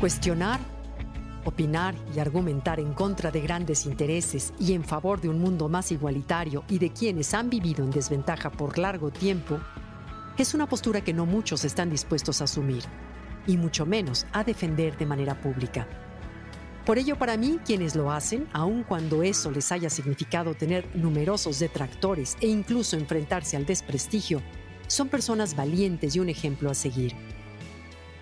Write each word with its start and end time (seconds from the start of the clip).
Cuestionar, 0.00 0.60
opinar 1.44 1.92
y 2.14 2.20
argumentar 2.20 2.78
en 2.78 2.92
contra 2.92 3.32
de 3.32 3.40
grandes 3.40 3.84
intereses 3.84 4.54
y 4.60 4.74
en 4.74 4.84
favor 4.84 5.20
de 5.20 5.28
un 5.28 5.40
mundo 5.40 5.68
más 5.68 5.90
igualitario 5.90 6.62
y 6.68 6.78
de 6.78 6.92
quienes 6.92 7.34
han 7.34 7.50
vivido 7.50 7.82
en 7.82 7.90
desventaja 7.90 8.48
por 8.50 8.78
largo 8.78 9.10
tiempo 9.10 9.58
es 10.36 10.54
una 10.54 10.68
postura 10.68 11.00
que 11.00 11.12
no 11.12 11.26
muchos 11.26 11.64
están 11.64 11.90
dispuestos 11.90 12.40
a 12.40 12.44
asumir, 12.44 12.84
y 13.48 13.56
mucho 13.56 13.86
menos 13.86 14.24
a 14.32 14.44
defender 14.44 14.96
de 14.96 15.06
manera 15.06 15.40
pública. 15.40 15.88
Por 16.86 16.96
ello, 16.96 17.18
para 17.18 17.36
mí, 17.36 17.58
quienes 17.66 17.96
lo 17.96 18.12
hacen, 18.12 18.46
aun 18.52 18.84
cuando 18.84 19.24
eso 19.24 19.50
les 19.50 19.72
haya 19.72 19.90
significado 19.90 20.54
tener 20.54 20.88
numerosos 20.94 21.58
detractores 21.58 22.36
e 22.40 22.46
incluso 22.46 22.96
enfrentarse 22.96 23.56
al 23.56 23.66
desprestigio, 23.66 24.42
son 24.86 25.08
personas 25.08 25.56
valientes 25.56 26.14
y 26.14 26.20
un 26.20 26.28
ejemplo 26.28 26.70
a 26.70 26.74
seguir. 26.74 27.16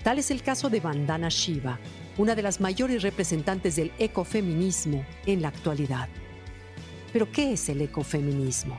Tal 0.07 0.21
es 0.21 0.31
el 0.31 0.45
caso 0.45 0.71
de 0.71 0.79
Vandana 0.79 1.29
Shiva, 1.29 1.81
una 2.17 2.37
de 2.37 2.43
las 2.43 2.61
mayores 2.61 3.03
representantes 3.03 3.75
del 3.75 3.91
ecofeminismo 3.99 5.05
en 5.27 5.43
la 5.43 5.49
actualidad. 5.49 6.09
Pero, 7.13 7.33
¿qué 7.33 7.55
es 7.55 7.69
el 7.71 7.81
ecofeminismo? 7.81 8.79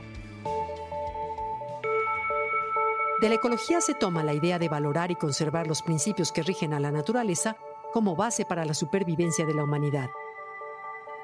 De 3.20 3.28
la 3.28 3.34
ecología 3.34 3.82
se 3.82 3.92
toma 3.92 4.24
la 4.24 4.32
idea 4.32 4.58
de 4.58 4.70
valorar 4.70 5.10
y 5.10 5.16
conservar 5.16 5.66
los 5.66 5.82
principios 5.82 6.32
que 6.32 6.42
rigen 6.42 6.72
a 6.72 6.80
la 6.80 6.90
naturaleza 6.90 7.58
como 7.92 8.16
base 8.16 8.46
para 8.46 8.64
la 8.64 8.72
supervivencia 8.72 9.44
de 9.44 9.52
la 9.52 9.64
humanidad. 9.64 10.08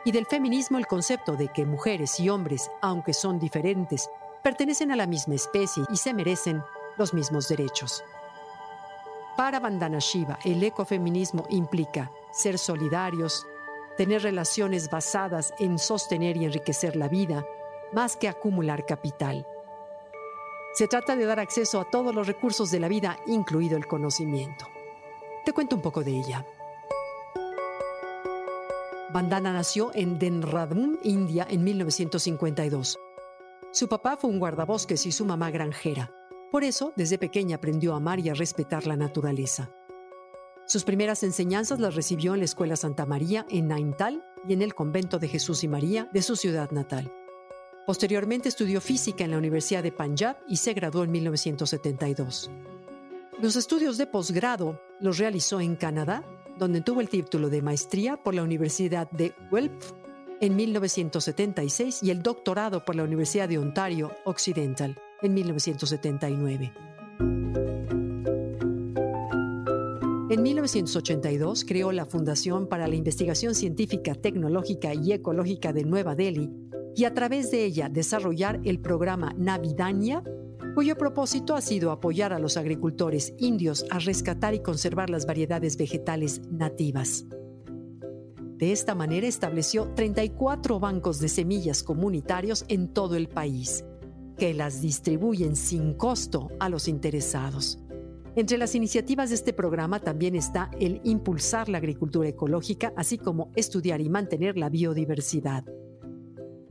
Y 0.05 0.13
del 0.13 0.27
feminismo 0.27 0.77
el 0.77 0.87
concepto 0.87 1.35
de 1.35 1.49
que 1.49 1.65
mujeres 1.65 2.21
y 2.21 2.29
hombres, 2.29 2.71
aunque 2.83 3.15
son 3.15 3.39
diferentes, 3.39 4.11
pertenecen 4.43 4.93
a 4.93 4.97
la 4.97 5.07
misma 5.07 5.37
especie 5.37 5.85
y 5.91 5.97
se 5.97 6.13
merecen 6.13 6.63
los 6.99 7.15
mismos 7.15 7.49
derechos. 7.49 8.05
Para 9.37 9.59
Vandana 9.59 9.99
Shiva, 9.99 10.39
el 10.45 10.63
ecofeminismo 10.63 11.45
implica 11.51 12.13
ser 12.31 12.57
solidarios, 12.57 13.45
tener 13.97 14.23
relaciones 14.23 14.89
basadas 14.89 15.53
en 15.59 15.79
sostener 15.79 16.37
y 16.37 16.45
enriquecer 16.45 16.95
la 16.95 17.09
vida, 17.09 17.45
más 17.93 18.17
que 18.17 18.29
acumular 18.29 18.87
capital. 18.87 19.45
Se 20.75 20.87
trata 20.87 21.17
de 21.17 21.25
dar 21.25 21.41
acceso 21.41 21.81
a 21.81 21.91
todos 21.91 22.15
los 22.15 22.29
recursos 22.29 22.71
de 22.71 22.79
la 22.79 22.87
vida, 22.87 23.19
incluido 23.27 23.77
el 23.77 23.89
conocimiento. 23.89 24.67
Te 25.45 25.53
cuento 25.53 25.75
un 25.75 25.83
poco 25.83 26.05
de 26.05 26.13
ella. 26.13 26.47
Vandana 29.13 29.53
nació 29.53 29.91
en 29.95 30.19
Denradun, 30.19 30.99
India, 31.03 31.47
en 31.51 31.65
1952. 31.65 32.99
Su 33.73 33.89
papá 33.89 34.17
fue 34.17 34.31
un 34.31 34.39
guardabosques 34.39 35.07
y 35.07 35.13
su 35.13 35.25
mamá 35.25 35.51
granjera. 35.51 36.11
Por 36.55 36.63
eso, 36.63 36.93
desde 36.95 37.19
pequeña 37.19 37.57
aprendió 37.57 37.95
a 37.95 37.97
amar 37.97 38.21
y 38.21 38.29
a 38.29 38.35
respetar 38.35 38.87
la 38.87 38.95
naturaleza. 38.95 39.73
Sus 40.69 40.85
primeras 40.85 41.25
enseñanzas 41.25 41.81
las 41.81 41.97
recibió 41.97 42.33
en 42.33 42.39
la 42.39 42.45
Escuela 42.45 42.77
Santa 42.77 43.07
María 43.07 43.45
en 43.51 43.67
Naintal 43.67 44.25
y 44.49 44.53
en 44.53 44.63
el 44.63 44.73
Convento 44.73 45.19
de 45.19 45.27
Jesús 45.27 45.65
y 45.65 45.69
María 45.69 46.09
de 46.13 46.23
su 46.23 46.37
ciudad 46.37 46.71
natal. 46.71 47.13
Posteriormente 47.89 48.49
estudió 48.49 48.81
física 48.81 49.25
en 49.25 49.33
la 49.33 49.39
Universidad 49.39 49.83
de 49.83 49.91
Punjab 49.91 50.37
y 50.47 50.59
se 50.59 50.75
graduó 50.75 51.03
en 51.03 51.11
1972. 51.11 52.49
Los 53.43 53.57
estudios 53.57 53.99
de 53.99 54.07
posgrado 54.07 54.81
los 55.01 55.19
realizó 55.19 55.61
en 55.61 55.75
Canadá, 55.75 56.23
donde 56.57 56.83
tuvo 56.83 57.01
el 57.01 57.09
título 57.09 57.49
de 57.49 57.63
maestría 57.63 58.17
por 58.17 58.33
la 58.33 58.45
Universidad 58.45 59.11
de 59.11 59.35
Guelph 59.51 60.04
en 60.41 60.57
1976 60.57 62.03
y 62.03 62.11
el 62.11 62.23
doctorado 62.23 62.85
por 62.85 62.97
la 62.97 63.05
Universidad 63.05 63.49
de 63.49 63.59
Ontario 63.59 64.13
Occidental 64.25 64.97
en 65.23 65.35
1979. 65.35 66.73
En 70.31 70.43
1982 70.43 71.65
creó 71.65 71.93
la 71.93 72.07
Fundación 72.07 72.67
para 72.67 72.89
la 72.89 72.97
Investigación 72.97 73.55
Científica, 73.55 74.15
Tecnológica 74.15 74.93
y 74.93 75.13
Ecológica 75.13 75.73
de 75.73 75.85
Nueva 75.85 76.15
Delhi 76.15 76.51
y 76.97 77.05
a 77.05 77.15
través 77.15 77.51
de 77.51 77.65
ella 77.65 77.89
desarrollar 77.89 78.61
el 78.65 78.81
programa 78.81 79.33
Navidania, 79.37 80.23
cuyo 80.75 80.97
propósito 80.97 81.55
ha 81.55 81.61
sido 81.61 81.91
apoyar 81.91 82.33
a 82.33 82.39
los 82.39 82.57
agricultores 82.57 83.35
indios 83.39 83.85
a 83.91 83.99
rescatar 83.99 84.55
y 84.55 84.63
conservar 84.63 85.11
las 85.11 85.27
variedades 85.27 85.77
vegetales 85.77 86.41
nativas. 86.51 87.27
De 88.57 88.71
esta 88.71 88.95
manera 88.95 89.27
estableció 89.27 89.93
34 89.95 90.79
bancos 90.79 91.19
de 91.19 91.29
semillas 91.29 91.83
comunitarios 91.83 92.65
en 92.69 92.89
todo 92.89 93.17
el 93.17 93.29
país 93.29 93.85
que 94.39 94.55
las 94.55 94.81
distribuyen 94.81 95.57
sin 95.57 95.95
costo 95.95 96.51
a 96.61 96.69
los 96.69 96.89
interesados. 96.89 97.79
Entre 98.37 98.59
las 98.59 98.75
iniciativas 98.75 99.29
de 99.29 99.37
este 99.37 99.53
programa 99.53 100.01
también 100.01 100.35
está 100.35 100.71
el 100.81 101.01
impulsar 101.05 101.69
la 101.69 101.79
agricultura 101.79 102.29
ecológica, 102.29 102.93
así 102.97 103.17
como 103.17 103.51
estudiar 103.55 104.01
y 104.01 104.09
mantener 104.09 104.57
la 104.57 104.71
biodiversidad. 104.71 105.65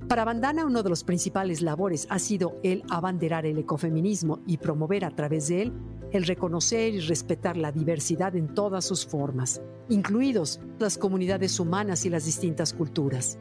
Para 0.09 0.25
Bandana, 0.25 0.65
uno 0.65 0.83
de 0.83 0.89
los 0.89 1.05
principales 1.05 1.61
labores 1.61 2.05
ha 2.09 2.19
sido 2.19 2.59
el 2.63 2.83
abanderar 2.89 3.45
el 3.45 3.57
ecofeminismo 3.57 4.41
y 4.45 4.57
promover 4.57 5.05
a 5.05 5.11
través 5.11 5.47
de 5.47 5.63
él 5.63 5.73
el 6.13 6.25
reconocer 6.25 6.93
y 6.93 7.01
respetar 7.01 7.57
la 7.57 7.71
diversidad 7.71 8.35
en 8.35 8.53
todas 8.53 8.85
sus 8.85 9.05
formas, 9.05 9.61
incluidos 9.89 10.61
las 10.79 10.97
comunidades 10.97 11.59
humanas 11.59 12.05
y 12.05 12.09
las 12.09 12.25
distintas 12.25 12.73
culturas. 12.73 13.37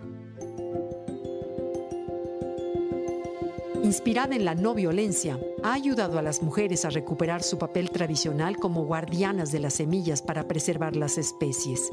inspirada 3.82 4.36
en 4.36 4.46
la 4.46 4.54
no 4.54 4.74
violencia, 4.74 5.38
ha 5.62 5.74
ayudado 5.74 6.18
a 6.18 6.22
las 6.22 6.42
mujeres 6.42 6.86
a 6.86 6.90
recuperar 6.90 7.42
su 7.42 7.58
papel 7.58 7.90
tradicional 7.90 8.56
como 8.56 8.86
guardianas 8.86 9.52
de 9.52 9.58
las 9.58 9.74
semillas 9.74 10.22
para 10.22 10.48
preservar 10.48 10.96
las 10.96 11.18
especies. 11.18 11.90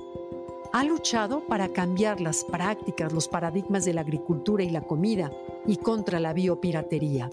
Ha 0.72 0.85
luchado 0.85 1.45
para 1.47 1.68
cambiar 1.69 2.22
las 2.22 2.45
prácticas, 2.45 3.12
los 3.12 3.28
paradigmas 3.28 3.85
de 3.85 3.94
la 3.94 4.01
agricultura 4.01 4.63
y 4.63 4.69
la 4.69 4.81
comida 4.81 5.29
y 5.66 5.75
contra 5.78 6.19
la 6.19 6.31
biopiratería. 6.31 7.29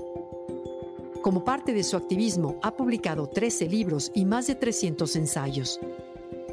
Como 1.26 1.42
parte 1.42 1.72
de 1.72 1.82
su 1.82 1.96
activismo, 1.96 2.60
ha 2.62 2.70
publicado 2.70 3.26
13 3.26 3.66
libros 3.68 4.12
y 4.14 4.24
más 4.24 4.46
de 4.46 4.54
300 4.54 5.16
ensayos. 5.16 5.80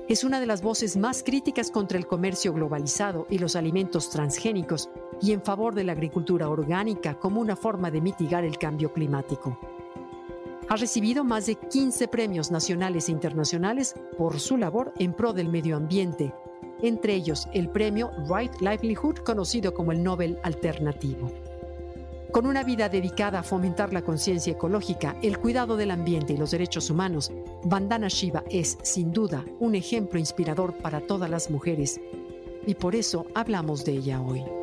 Es 0.10 0.24
una 0.24 0.40
de 0.40 0.48
las 0.48 0.64
voces 0.64 0.98
más 0.98 1.22
críticas 1.22 1.70
contra 1.70 2.00
el 2.00 2.08
comercio 2.08 2.52
globalizado 2.54 3.28
y 3.30 3.38
los 3.38 3.56
alimentos 3.56 4.10
transgénicos 4.10 4.90
y 5.22 5.32
en 5.32 5.44
favor 5.44 5.76
de 5.76 5.84
la 5.84 5.92
agricultura 5.92 6.50
orgánica 6.50 7.20
como 7.20 7.40
una 7.40 7.56
forma 7.56 7.92
de 7.92 8.02
mitigar 8.02 8.46
el 8.46 8.58
cambio 8.58 8.92
climático. 8.92 9.60
Ha 10.68 10.76
recibido 10.76 11.24
más 11.24 11.46
de 11.46 11.54
15 11.54 12.08
premios 12.08 12.50
nacionales 12.50 13.10
e 13.10 13.12
internacionales 13.12 13.94
por 14.18 14.40
su 14.40 14.58
labor 14.58 14.92
en 14.98 15.14
pro 15.14 15.34
del 15.34 15.50
medio 15.50 15.78
ambiente, 15.78 16.34
entre 16.82 17.14
ellos 17.14 17.48
el 17.54 17.70
premio 17.70 18.10
Right 18.28 18.60
Livelihood 18.60 19.18
conocido 19.18 19.72
como 19.76 19.92
el 19.92 20.02
Nobel 20.02 20.40
Alternativo. 20.42 21.53
Con 22.34 22.48
una 22.48 22.64
vida 22.64 22.90
dedicada 22.90 23.40
a 23.40 23.44
fomentar 23.44 23.94
la 23.94 24.02
conciencia 24.02 24.54
ecológica, 24.54 25.16
el 25.22 25.38
cuidado 25.38 25.78
del 25.78 25.92
ambiente 25.92 26.34
y 26.34 26.38
los 26.38 26.50
derechos 26.50 26.90
humanos, 26.90 27.32
Vandana 27.64 28.08
Shiva 28.08 28.44
es, 28.50 28.80
sin 28.82 29.12
duda, 29.12 29.46
un 29.60 29.76
ejemplo 29.76 30.20
inspirador 30.20 30.76
para 30.76 31.02
todas 31.02 31.30
las 31.30 31.52
mujeres 31.52 32.02
y 32.66 32.74
por 32.74 32.96
eso 32.96 33.28
hablamos 33.36 33.86
de 33.86 33.92
ella 33.92 34.20
hoy. 34.20 34.63